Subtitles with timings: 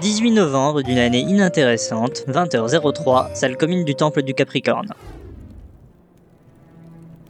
[0.00, 4.94] 18 novembre d'une année inintéressante, 20h03, salle commune du temple du Capricorne.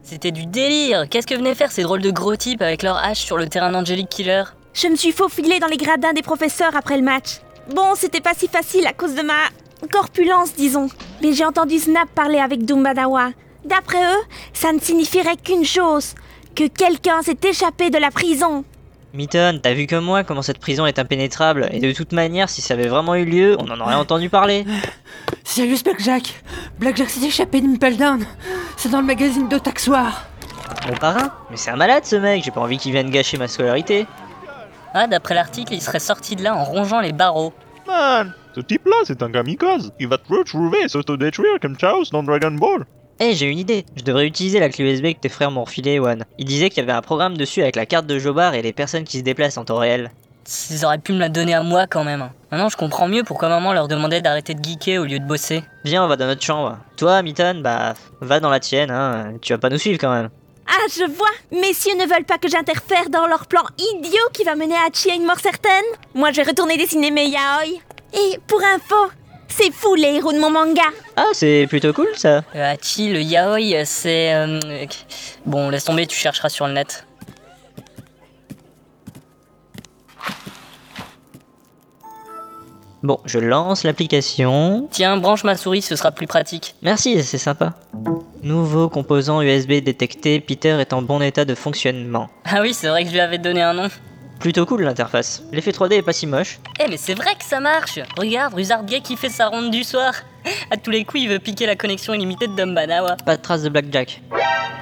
[0.04, 3.18] C'était du délire Qu'est-ce que venaient faire ces drôles de gros types avec leur hache
[3.18, 4.44] sur le terrain d'Angelic Killer?
[4.74, 7.40] Je me suis faufilée dans les gradins des professeurs après le match.
[7.74, 10.86] Bon, c'était pas si facile à cause de ma corpulence, disons.
[11.20, 13.30] Mais j'ai entendu Snap parler avec Dumbadawa.
[13.64, 14.22] D'après eux,
[14.52, 16.14] ça ne signifierait qu'une chose
[16.54, 18.64] que quelqu'un s'est échappé de la prison.
[19.14, 22.62] Mitton, t'as vu comme moi comment cette prison est impénétrable, et de toute manière, si
[22.62, 24.64] ça avait vraiment eu lieu, on en aurait entendu parler.
[25.44, 26.42] Sérieux, Blackjack
[26.78, 28.24] Blackjack s'est échappé d'Impel Down
[28.76, 30.24] C'est dans le magazine de Taxoir
[30.88, 31.30] Mon parrain?
[31.50, 34.06] Mais c'est un malade ce mec, j'ai pas envie qu'il vienne gâcher ma scolarité.
[34.94, 37.52] Ah, d'après l'article, il serait sorti de là en rongeant les barreaux.
[37.86, 39.92] Man, ce type-là, c'est un kamikaze.
[39.98, 42.84] Il va te retrouver et s'autodétruire comme Chaos dans Dragon Ball.
[43.24, 43.86] Eh, j'ai une idée.
[43.94, 46.24] Je devrais utiliser la clé USB que tes frères m'ont filée, One.
[46.38, 48.72] Ils disaient qu'il y avait un programme dessus avec la carte de Jobar et les
[48.72, 50.10] personnes qui se déplacent en temps réel.
[50.72, 52.30] Ils auraient pu me la donner à moi quand même.
[52.50, 55.62] Maintenant, je comprends mieux pourquoi maman leur demandait d'arrêter de geeker au lieu de bosser.
[55.84, 56.78] Viens, on va dans notre chambre.
[56.96, 59.34] Toi, Mitton, bah, va dans la tienne, hein.
[59.40, 60.28] Tu vas pas nous suivre quand même.
[60.66, 64.56] Ah, je vois Messieurs ne veulent pas que j'interfère dans leur plan idiot qui va
[64.56, 65.84] mener Hachi à une mort certaine
[66.16, 67.78] Moi, je vais retourner dessiner mes yaoi.
[68.14, 69.12] Et pour info,
[69.56, 70.82] c'est fou les héros de mon manga
[71.16, 72.42] Ah, c'est plutôt cool ça.
[72.54, 74.34] Le hachi, le yaoi, c'est...
[74.34, 74.58] euh,
[75.46, 77.06] Bon, laisse tomber, tu chercheras sur le net.
[83.02, 84.86] Bon, je lance l'application.
[84.92, 86.76] Tiens, branche ma souris, ce sera plus pratique.
[86.82, 87.74] Merci, c'est sympa.
[88.44, 92.28] Nouveau composant USB détecté, Peter est en bon état de fonctionnement.
[92.44, 93.88] Ah oui, c'est vrai que je lui avais donné un nom.
[94.42, 95.44] Plutôt cool l'interface.
[95.52, 96.58] L'effet 3D est pas si moche.
[96.80, 99.84] Eh mais c'est vrai que ça marche Regarde, Ruzard Gay qui fait sa ronde du
[99.84, 100.14] soir
[100.72, 103.18] À tous les coups, il veut piquer la connexion illimitée de Dumbadawa.
[103.24, 104.20] Pas de trace de Blackjack.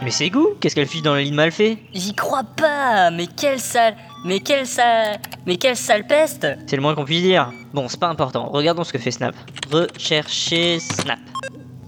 [0.03, 3.27] Mais c'est goût Qu'est-ce qu'elle fiche dans le lit mal fait J'y crois pas Mais
[3.27, 3.97] quelle sale...
[4.25, 5.19] Mais quelle sale...
[5.45, 7.53] Mais quelle sale peste C'est le moins qu'on puisse dire.
[7.75, 8.49] Bon, c'est pas important.
[8.49, 9.35] Regardons ce que fait Snap.
[9.71, 11.19] Rechercher Snap.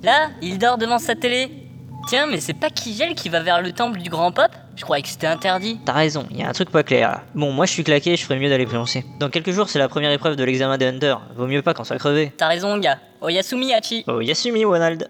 [0.02, 1.61] Là, il dort devant sa télé.
[2.08, 5.02] Tiens, mais c'est pas Kigel qui va vers le temple du grand pop Je croyais
[5.02, 5.78] que c'était interdit.
[5.84, 7.08] T'as raison, il y a un truc pas clair.
[7.10, 7.22] là.
[7.34, 9.04] Bon, moi je suis claqué, je ferais mieux d'aller prononcer.
[9.20, 11.16] Dans quelques jours, c'est la première épreuve de l'examen des Hunter.
[11.36, 12.32] Vaut mieux pas qu'on soit crevé.
[12.36, 12.98] T'as raison, gars.
[13.20, 14.04] Oyasumi Hachi.
[14.08, 15.08] Oh, Yasumi Wanald.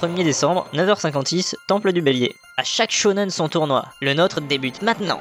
[0.00, 2.34] 1er décembre, 9h56, Temple du Bélier.
[2.56, 3.84] À chaque shonen son tournoi.
[4.00, 5.20] Le nôtre débute maintenant.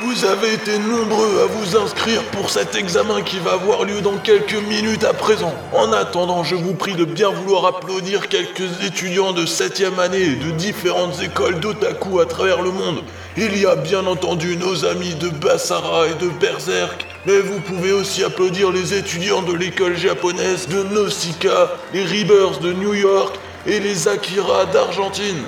[0.00, 4.16] Vous avez été nombreux à vous inscrire pour cet examen qui va avoir lieu dans
[4.16, 5.54] quelques minutes à présent.
[5.72, 10.50] En attendant, je vous prie de bien vouloir applaudir quelques étudiants de 7ème année de
[10.52, 13.02] différentes écoles d'otaku à travers le monde.
[13.36, 17.92] Il y a bien entendu nos amis de Basara et de Berserk, mais vous pouvez
[17.92, 23.78] aussi applaudir les étudiants de l'école japonaise de Nausicaa, les Rebirths de New York et
[23.78, 25.44] les Akira d'Argentine.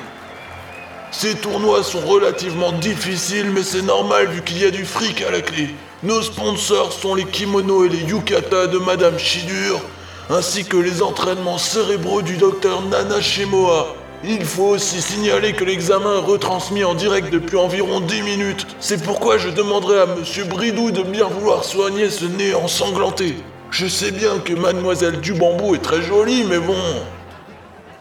[1.16, 5.30] Ces tournois sont relativement difficiles, mais c'est normal vu qu'il y a du fric à
[5.30, 5.70] la clé.
[6.02, 9.80] Nos sponsors sont les kimonos et les yukata de Madame Shidur,
[10.28, 13.94] ainsi que les entraînements cérébraux du docteur Nana Shimoa.
[14.24, 18.66] Il faut aussi signaler que l'examen est retransmis en direct depuis environ 10 minutes.
[18.80, 23.36] C'est pourquoi je demanderai à Monsieur Bridou de bien vouloir soigner ce nez ensanglanté.
[23.70, 26.74] Je sais bien que Mademoiselle Dubambou est très jolie, mais bon...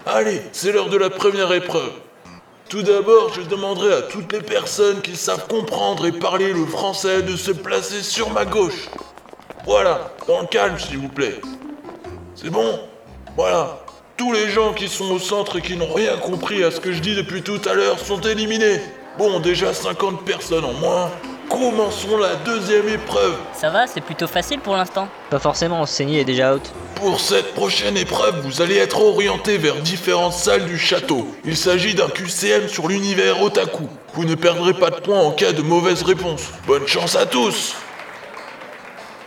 [0.07, 1.91] Allez, c'est l'heure de la première épreuve.
[2.69, 7.21] Tout d'abord, je demanderai à toutes les personnes qui savent comprendre et parler le français
[7.21, 8.89] de se placer sur ma gauche.
[9.65, 11.39] Voilà, dans le calme s'il vous plaît.
[12.35, 12.79] C'est bon?
[13.35, 13.79] Voilà.
[14.17, 16.91] Tous les gens qui sont au centre et qui n'ont rien compris à ce que
[16.91, 18.81] je dis depuis tout à l'heure sont éliminés.
[19.17, 21.11] Bon, déjà 50 personnes en moins.
[21.49, 23.35] Commençons la deuxième épreuve.
[23.53, 25.07] Ça va, c'est plutôt facile pour l'instant.
[25.29, 26.71] Pas forcément, Senni est déjà out.
[27.03, 31.27] Pour cette prochaine épreuve, vous allez être orienté vers différentes salles du château.
[31.43, 33.89] Il s'agit d'un QCM sur l'univers otaku.
[34.13, 36.43] Vous ne perdrez pas de points en cas de mauvaise réponse.
[36.65, 37.75] Bonne chance à tous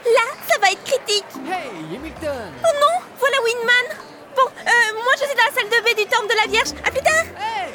[0.07, 3.89] Là, ça va être critique Hey, Hamilton Oh non Voilà Winman
[4.35, 6.73] Bon, euh, moi je suis dans la salle de bain du temple de la Vierge.
[6.83, 7.75] À plus tard Hey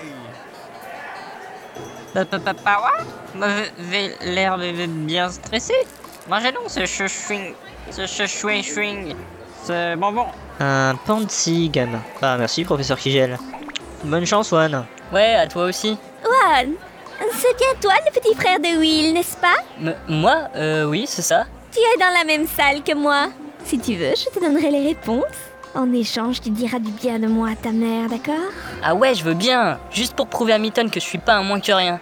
[2.44, 3.06] Papa,
[3.36, 5.75] Vous avez l'air de bien stressé.
[6.27, 7.53] Mangez donc ce chouchouing,
[7.92, 9.13] ce chouchouing chouing,
[9.66, 10.25] ce bonbon.
[10.60, 12.02] Un Pansy, gamin.
[12.22, 13.38] Ah, merci, professeur Kigel.
[14.04, 14.86] Bonne chance, One.
[15.12, 15.98] Ouais, à toi aussi.
[16.24, 16.72] Juan,
[17.34, 19.58] c'est bien toi le petit frère de Will, n'est-ce pas?
[19.80, 21.46] M- moi Euh, oui, c'est ça.
[21.72, 23.28] Tu es dans la même salle que moi.
[23.66, 25.24] Si tu veux, je te donnerai les réponses.
[25.75, 28.52] En échange, tu diras du bien de moi à ta mère, d'accord?
[28.84, 31.44] Ah ouais, je veux bien Juste pour prouver à Mitton que je suis pas un
[31.44, 32.00] moins que rien.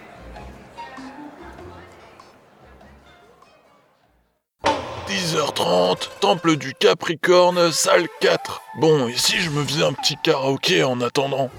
[5.30, 8.62] 10h30, temple du Capricorne, salle 4.
[8.80, 11.50] Bon, et si je me faisais un petit karaoké en attendant?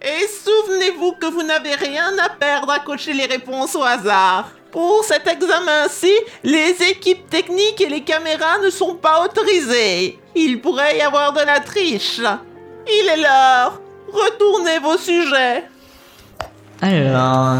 [0.00, 4.48] Et souvenez-vous que vous n'avez rien à perdre à cocher les réponses au hasard.
[4.72, 10.18] Pour cet examen-ci, les équipes techniques et les caméras ne sont pas autorisées.
[10.34, 12.18] Il pourrait y avoir de la triche.
[12.18, 13.78] Il est l'heure.
[14.10, 15.64] Retournez vos sujets.
[16.80, 17.58] Alors,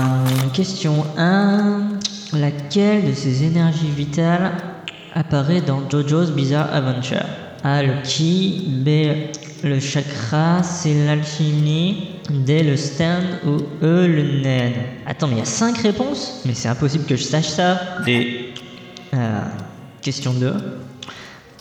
[0.55, 1.99] question 1.
[2.35, 4.53] Laquelle de ces énergies vitales
[5.15, 7.25] apparaît dans JoJo's Bizarre Adventure
[7.63, 7.83] A.
[7.83, 8.89] Le ki, B.
[9.63, 11.07] Le chakra, C.
[11.07, 12.63] L'alchimie, D.
[12.63, 14.07] Le stand ou E.
[14.07, 14.73] Le nen
[15.07, 16.43] Attends, mais il y a 5 réponses?
[16.45, 17.81] Mais c'est impossible que je sache ça.
[18.05, 18.53] D.
[19.15, 19.41] Euh,
[20.03, 20.55] question 2.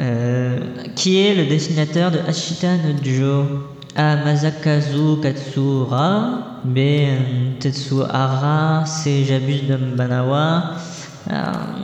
[0.02, 0.60] Euh,
[0.96, 4.16] qui est le dessinateur de Ashita no A.
[4.26, 6.78] Masakazu Katsura B.
[6.80, 7.18] euh,
[7.60, 9.24] Tetsuhara C.
[9.26, 10.64] J'abuse de Banawa
[11.32, 11.34] euh,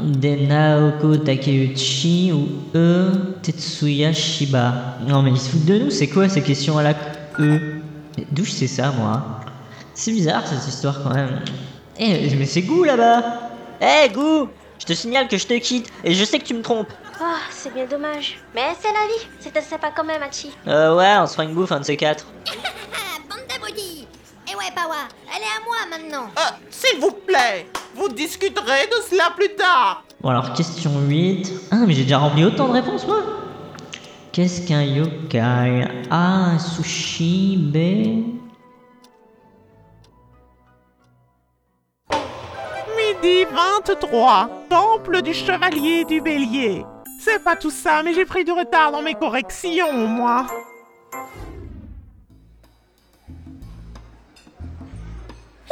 [0.06, 0.48] D.
[0.48, 3.12] Naoko Takeuchi ou E.
[3.44, 6.94] Tetsuya Shiba Non mais ils se foutent de nous, c'est quoi ces questions à la
[7.40, 7.60] E?
[8.32, 9.42] D'où je sais ça moi?
[9.94, 11.40] C'est bizarre cette histoire quand même.
[12.00, 13.24] Eh mais c'est Gou là-bas
[13.82, 16.62] Eh Gou Je te signale que je te quitte et je sais que tu me
[16.62, 16.92] trompes.
[17.22, 18.40] Ah, c'est bien dommage.
[18.56, 19.28] Mais c'est la vie.
[19.40, 20.52] C'était sympa quand même, Hachi.
[20.68, 22.26] Euh ouais, on se fera une bouffe un de ces quatre.
[23.30, 24.08] Bande d'abrutis
[24.50, 24.96] Et ouais, Pawa,
[25.36, 30.04] elle est à moi maintenant Ah, S'il vous plaît, vous discuterez de cela plus tard.
[30.22, 31.52] Bon alors question 8.
[31.72, 33.22] Ah mais j'ai déjà rempli autant de réponses moi
[34.32, 36.16] Qu'est-ce qu'un yokai A.
[36.16, 37.76] Un sushi B?
[42.98, 46.86] Midi 23, temple du chevalier du bélier.
[47.22, 50.48] C'est pas tout ça, mais j'ai pris du retard dans mes corrections, moi.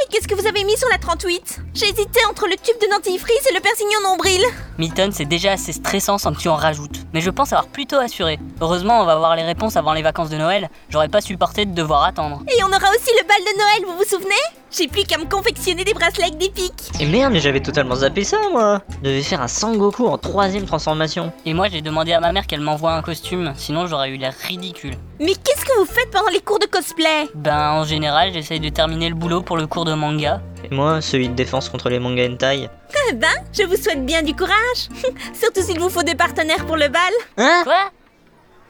[0.00, 2.88] Et qu'est-ce que vous avez mis sur la 38 J'ai hésité entre le tube de
[2.90, 4.42] dentifrice et le persignon nombril.
[4.76, 7.00] Milton, c'est déjà assez stressant sans que tu en rajoutes.
[7.12, 8.38] Mais je pense avoir plutôt assuré.
[8.60, 10.68] Heureusement, on va voir les réponses avant les vacances de Noël.
[10.90, 12.42] J'aurais pas supporté de devoir attendre.
[12.46, 14.34] Et on aura aussi le bal de Noël, vous vous souvenez?
[14.70, 16.72] J'ai plus qu'à me confectionner des bracelets avec des pics.
[17.00, 20.66] Et merde mais j'avais totalement zappé ça moi Je devais faire un Sangoku en troisième
[20.66, 21.32] transformation.
[21.46, 24.34] Et moi, j'ai demandé à ma mère qu'elle m'envoie un costume, sinon j'aurais eu l'air
[24.46, 24.94] ridicule.
[25.20, 27.28] Mais qu'est-ce que vous faites pendant les cours de cosplay?
[27.34, 30.40] Ben, en général, j'essaye de terminer le boulot pour le cours de manga.
[30.70, 32.68] Et moi, celui de défense contre les mangas hentai.
[33.08, 34.88] Eh ben, je vous souhaite bien du courage.
[35.32, 37.12] Surtout s'il vous faut des partenaires pour le bal.
[37.36, 37.62] Hein?
[37.64, 37.90] Quoi?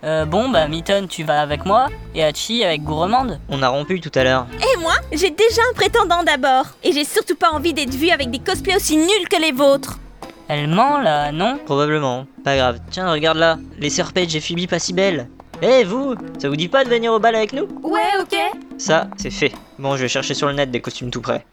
[0.05, 3.41] Euh, bon, bah, Milton, tu vas avec moi, et Hachi avec Gourmande.
[3.49, 4.47] On a rompu tout à l'heure.
[4.61, 6.67] Et moi, j'ai déjà un prétendant d'abord.
[6.85, 9.99] Et j'ai surtout pas envie d'être vue avec des cosplays aussi nuls que les vôtres.
[10.47, 11.59] Elle ment, là, non?
[11.67, 12.27] Probablement.
[12.45, 12.79] Pas grave.
[12.91, 13.59] Tiens, regarde là.
[13.79, 15.29] Les sœurs Page et Phoebe pas si belles.
[15.61, 17.67] Eh vous Ça vous dit pas de venir au bal avec nous?
[17.83, 18.37] Ouais, ok.
[18.79, 19.53] Ça, c'est fait.
[19.79, 21.45] Bon, je vais chercher sur le net des costumes tout prêts.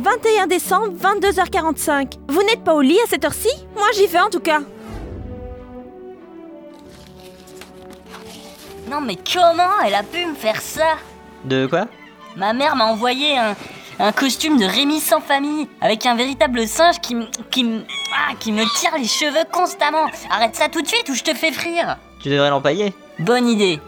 [0.00, 2.12] 21 décembre, 22h45.
[2.28, 3.48] Vous n'êtes pas au lit à cette heure-ci?
[3.74, 4.60] Moi j'y vais en tout cas.
[8.88, 10.96] Non, mais comment elle a pu me faire ça?
[11.44, 11.86] De quoi?
[12.36, 13.56] Ma mère m'a envoyé un,
[13.98, 17.16] un costume de Rémi sans famille, avec un véritable singe qui,
[17.50, 17.84] qui,
[18.14, 20.06] ah, qui me tire les cheveux constamment.
[20.30, 21.96] Arrête ça tout de suite ou je te fais frire.
[22.22, 22.94] Tu devrais l'empailler.
[23.18, 23.80] Bonne idée.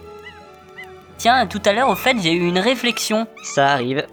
[1.19, 3.27] Tiens, tout à l'heure, au fait, j'ai eu une réflexion.
[3.43, 4.07] Ça arrive.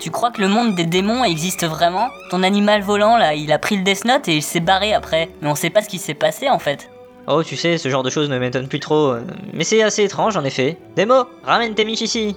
[0.00, 2.08] Tu crois que le monde des démons existe vraiment?
[2.30, 5.30] Ton animal volant, là, il a pris le Death Note et il s'est barré après.
[5.40, 6.88] Mais on sait pas ce qui s'est passé, en fait.
[7.28, 9.12] Oh, tu sais, ce genre de choses ne m'étonne plus trop.
[9.12, 9.22] euh,
[9.52, 10.76] Mais c'est assez étrange en effet.
[10.96, 12.36] Demo, ramène tes miches ici.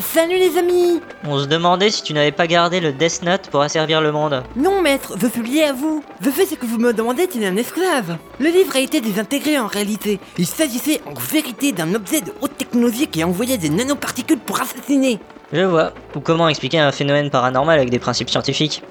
[0.00, 3.60] Salut les amis On se demandait si tu n'avais pas gardé le Death Note pour
[3.60, 4.42] asservir le monde.
[4.56, 6.02] Non maître, je suis lié à vous.
[6.22, 8.16] Je fais ce que vous me demandez est un esclave.
[8.40, 10.18] Le livre a été désintégré en réalité.
[10.38, 15.18] Il s'agissait en vérité d'un objet de haute technologie qui envoyait des nanoparticules pour assassiner.
[15.52, 15.92] Je vois.
[16.16, 18.82] Ou comment expliquer un phénomène paranormal avec des principes scientifiques?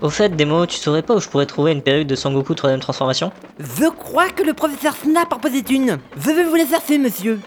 [0.00, 2.80] Au fait, Demo, tu saurais pas où je pourrais trouver une perruque de Sangoku 3ème
[2.80, 3.30] transformation?
[3.60, 5.98] Je crois que le professeur Snap en possède une.
[6.16, 7.38] Je vais vous la chercher, monsieur.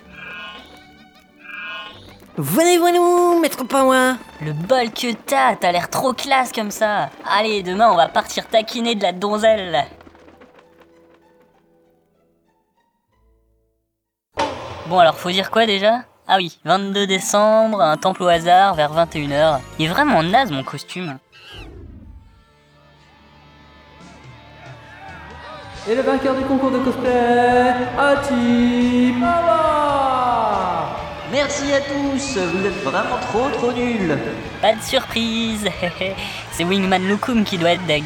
[2.43, 4.15] Venez, venez, maître Pawa.
[4.41, 7.11] Le bol que t'as, t'as l'air trop classe comme ça.
[7.37, 9.85] Allez, demain, on va partir taquiner de la donzelle.
[14.87, 15.99] Bon, alors, faut dire quoi déjà?
[16.27, 19.59] Ah oui, 22 décembre, un temple au hasard, vers 21h.
[19.77, 21.19] Il est vraiment naze, mon costume.
[25.87, 30.80] Et le vainqueur du concours de cosplay, Hachi Pawa
[31.31, 34.17] Merci à tous, vous êtes vraiment trop trop nuls.
[34.61, 35.65] Pas de surprise
[36.51, 38.03] C'est Wingman Lukum qui doit être deg.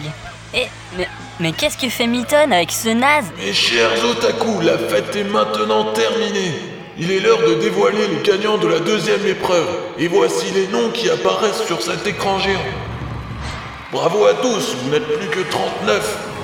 [0.54, 1.08] Eh, mais,
[1.40, 3.26] mais qu'est-ce que fait Milton avec ce naze?
[3.38, 6.54] Mes chers otaku, la fête est maintenant terminée.
[7.00, 9.68] Il est l'heure de dévoiler les gagnants de la deuxième épreuve.
[9.98, 12.60] Et voici les noms qui apparaissent sur cet écran géant.
[13.92, 16.35] Bravo à tous, vous n'êtes plus que 39.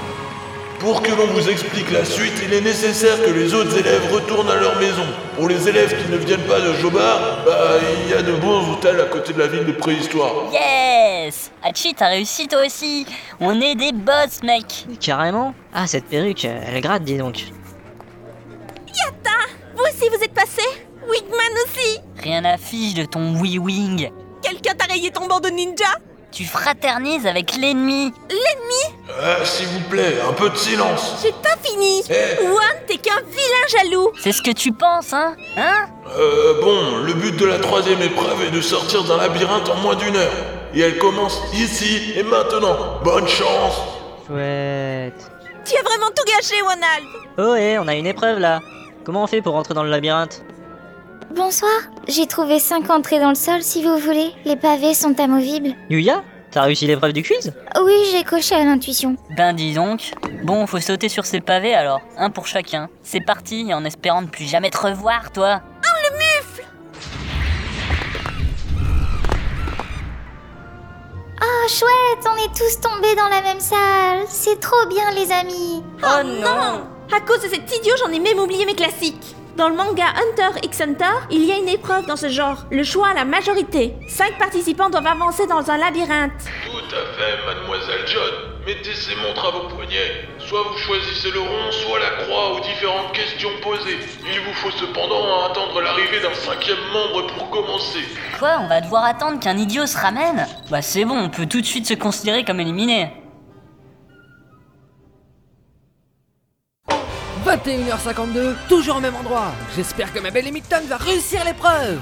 [0.82, 4.50] Pour que l'on vous explique la suite, il est nécessaire que les autres élèves retournent
[4.50, 5.06] à leur maison.
[5.36, 8.68] Pour les élèves qui ne viennent pas de Jobar, bah il y a de bons
[8.72, 10.34] hôtels à côté de la ville de préhistoire.
[10.52, 13.06] Yes Hachi, t'as réussi toi aussi
[13.40, 17.44] On est des boss, mec Carrément Ah, cette perruque, elle gratte, dis donc.
[18.88, 19.38] Yatta
[19.76, 20.64] Vous aussi vous êtes passé?
[21.08, 22.00] Wigman aussi?
[22.24, 24.10] Rien à fiche de ton wee-wing.
[24.42, 25.86] Quelqu'un t'a rayé ton bandeau ninja?
[26.32, 28.14] Tu fraternises avec l'ennemi.
[29.20, 31.16] Ah, s'il vous plaît, un peu de silence.
[31.24, 32.46] J'ai pas fini Eh.
[32.46, 35.88] One, t'es qu'un vilain jaloux C'est ce que tu penses, hein Hein?
[36.18, 39.96] Euh, bon, le but de la troisième épreuve est de sortir d'un labyrinthe en moins
[39.96, 40.32] d'une heure.
[40.74, 43.00] Et elle commence ici et maintenant.
[43.04, 43.82] Bonne chance
[44.28, 45.32] Chouette.
[45.66, 47.06] Tu as vraiment tout gâché, Ronald
[47.38, 48.60] Oh, et on a une épreuve là.
[49.04, 50.42] Comment on fait pour rentrer dans le labyrinthe?
[51.36, 51.72] Bonsoir,
[52.08, 54.32] j'ai trouvé 5 entrées dans le sol si vous voulez.
[54.46, 55.76] Les pavés sont amovibles.
[55.90, 56.24] Yuya?
[56.52, 59.16] T'as réussi l'épreuve du quiz Oui, j'ai coché à l'intuition.
[59.38, 60.12] Ben dis donc.
[60.44, 62.02] Bon, faut sauter sur ces pavés alors.
[62.18, 62.90] Un pour chacun.
[63.04, 65.62] C'est parti, en espérant ne plus jamais te revoir, toi.
[71.44, 74.26] Oh, chouette, on est tous tombés dans la même salle.
[74.28, 75.84] C'est trop bien, les amis.
[76.04, 76.84] Oh non
[77.16, 79.36] À cause de cet idiot, j'en ai même oublié mes classiques.
[79.58, 82.84] Dans le manga Hunter x Hunter, il y a une épreuve dans ce genre, le
[82.84, 83.94] choix à la majorité.
[84.08, 86.32] Cinq participants doivent avancer dans un labyrinthe.
[86.66, 88.32] Tout à fait, mademoiselle John.
[88.66, 90.28] Mettez ces montres à vos poignets.
[90.40, 94.00] Soit vous choisissez le rond, soit la croix aux différentes questions posées.
[94.24, 98.06] Il vous faut cependant attendre l'arrivée d'un cinquième membre pour commencer.
[98.40, 100.48] Quoi, on va devoir attendre qu'un idiot se ramène?
[100.70, 103.12] Bah c'est bon, on peut tout de suite se considérer comme éliminé.
[107.52, 109.52] 21h52, toujours au même endroit.
[109.76, 112.00] J'espère que ma belle Emington va réussir l'épreuve.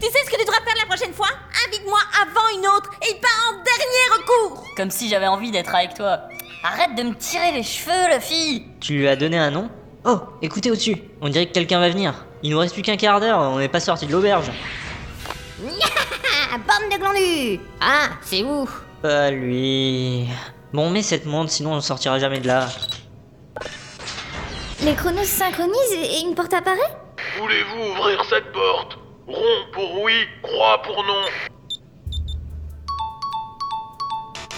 [0.00, 1.28] Tu sais ce que tu devras faire la prochaine fois?
[1.68, 5.94] Invite-moi avant une autre et pas en dernier recours Comme si j'avais envie d'être avec
[5.94, 6.22] toi.
[6.64, 9.70] Arrête de me tirer les cheveux, Luffy Tu lui as donné un nom?
[10.04, 10.96] Oh, écoutez au-dessus.
[11.20, 12.26] On dirait que quelqu'un va venir.
[12.42, 14.50] Il nous reste plus qu'un quart d'heure, on n'est pas sorti de l'auberge.
[15.62, 18.68] Bande de glandus Ah, c'est où?
[19.00, 20.28] Pas lui.
[20.72, 22.66] Bon, mets cette montre, sinon on sortira jamais de là.
[24.82, 26.78] Les chronos se synchronisent et une porte apparaît?
[27.38, 28.98] Voulez-vous ouvrir cette porte?
[29.26, 31.24] Rond pour oui, croix pour non.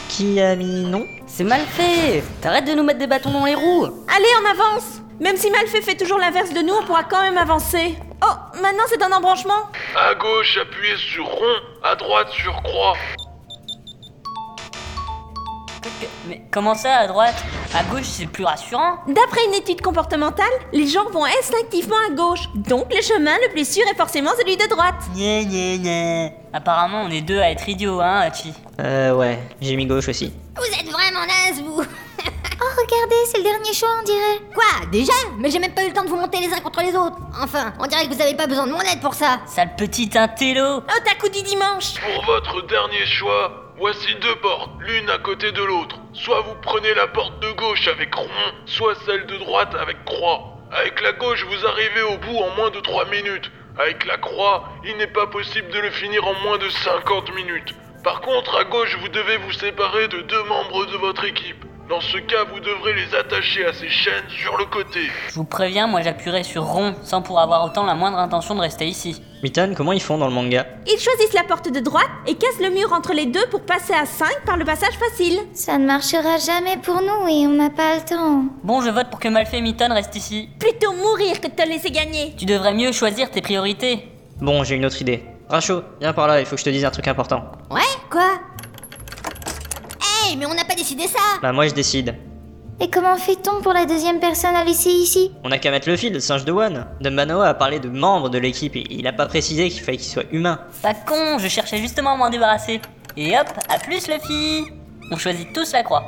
[0.09, 1.05] Qui a mis non?
[1.27, 5.01] C'est mal fait T'arrêtes de nous mettre des bâtons dans les roues Allez, on avance
[5.19, 7.99] Même si Malfait fait toujours l'inverse de nous, on pourra quand même avancer.
[8.23, 12.95] Oh, maintenant c'est un embranchement À gauche, appuyez sur rond, à droite sur croix.
[16.29, 17.35] Mais comment ça, à droite?
[17.75, 18.99] À gauche, c'est plus rassurant.
[19.07, 22.49] D'après une étude comportementale, les gens vont instinctivement à gauche.
[22.55, 24.95] Donc le chemin le plus sûr est forcément celui de droite.
[25.15, 26.31] Gna gna gna.
[26.53, 28.53] Apparemment, on est deux à être idiots, hein, Hachi.
[28.81, 30.33] Euh, ouais, j'ai mis gauche aussi.
[30.57, 31.83] Vous êtes vraiment naze, vous.
[32.61, 34.39] Oh, regardez, c'est le dernier choix, on dirait.
[34.55, 35.13] Quoi Déjà?
[35.39, 37.17] Mais j'ai même pas eu le temps de vous monter les uns contre les autres.
[37.43, 39.41] Enfin, on dirait que vous avez pas besoin de mon aide pour ça.
[39.45, 40.77] Sale petit intello.
[40.77, 41.95] Otaku du dimanche.
[42.01, 45.97] Pour votre dernier choix, voici deux portes, l'une à côté de l'autre.
[46.13, 48.29] Soit vous prenez la porte de gauche avec rond,
[48.67, 50.59] soit celle de droite avec croix.
[50.73, 53.51] Avec la gauche, vous arrivez au bout en moins de 3 minutes.
[53.79, 57.75] Avec la croix, il n'est pas possible de le finir en moins de 50 minutes.
[58.03, 61.65] Par contre, à gauche, vous devez vous séparer de deux membres de votre équipe.
[61.89, 65.01] Dans ce cas, vous devrez les attacher à ces chaînes sur le côté.
[65.29, 68.61] Je vous préviens, moi j'appuierai sur rond sans pour avoir autant la moindre intention de
[68.61, 69.21] rester ici.
[69.43, 70.65] Miton, comment ils font dans le manga?
[70.87, 73.93] Ils choisissent la porte de droite et cassent le mur entre les deux pour passer
[73.93, 75.39] à 5 par le passage facile.
[75.53, 78.45] Ça ne marchera jamais pour nous et on n'a pas le temps.
[78.63, 80.49] Bon, je vote pour que Malfait et Mitton restent ici.
[80.59, 82.35] Plutôt mourir que de te laisser gagner.
[82.39, 84.09] Tu devrais mieux choisir tes priorités.
[84.41, 85.23] Bon, j'ai une autre idée.
[85.51, 87.45] Racho, viens par là, il faut que je te dise un truc important.
[87.71, 88.31] Ouais Quoi?
[90.37, 92.15] Mais on n'a pas décidé ça Bah, moi je décide.
[92.81, 95.31] Et comment fait-on pour la deuxième personne à laisser ici?
[95.45, 96.87] On a qu'à mettre le fil, le singe de One.
[97.01, 100.11] Dumbanoa a parlé de membres de l'équipe et il a pas précisé qu'il fallait qu'il
[100.11, 100.59] soit humain.
[100.83, 102.81] Pas con, je cherchais justement à m'en débarrasser.
[103.17, 104.65] Et hop, à plus Luffy
[105.13, 106.03] On choisit tous la croix.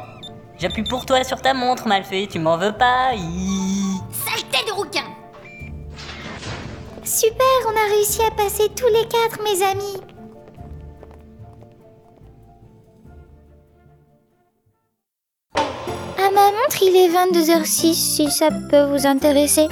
[0.59, 4.01] J'appuie pour toi sur ta montre, Malfait, tu m'en veux pas Iiii.
[4.11, 5.05] Saleté de rouquin
[7.05, 10.01] Super, on a réussi à passer tous les quatre, mes amis.
[16.47, 19.67] Ma montre, il est 22h06 si ça peut vous intéresser.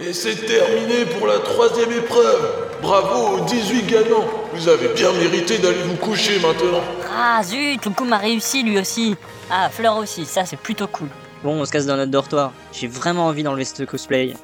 [0.00, 2.80] Et c'est terminé pour la troisième épreuve.
[2.82, 4.24] Bravo aux 18 gagnants.
[4.54, 6.82] Vous avez bien mérité d'aller vous coucher maintenant.
[7.16, 9.14] Ah zut, Lukum a réussi lui aussi.
[9.48, 11.08] Ah, Fleur aussi, ça c'est plutôt cool.
[11.44, 12.52] Bon, on se casse dans notre dortoir.
[12.72, 14.34] J'ai vraiment envie d'enlever ce cosplay.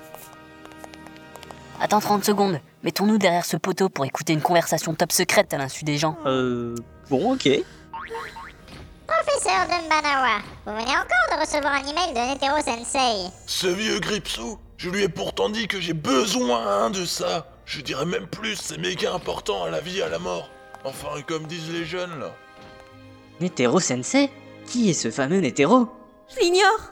[1.83, 2.61] Attends 30 secondes.
[2.85, 6.17] Mettons-nous derrière ce poteau pour écouter une conversation top secrète à l'insu des gens.
[6.27, 6.77] Euh.
[7.11, 7.49] Bon, ok.
[9.05, 13.29] Professeur Dumbanawa, vous venez encore de recevoir un email de Netero Sensei.
[13.49, 17.49] Ce vieux Gripsou, je lui ai pourtant dit que j'ai besoin de ça.
[17.67, 20.49] Je dirais même plus, c'est méga important à la vie et à la mort.
[20.85, 22.31] Enfin, comme disent les jeunes là.
[23.41, 24.31] Netero Sensei
[24.69, 25.89] Qui est ce fameux Netero?
[26.33, 26.92] Je l'ignore.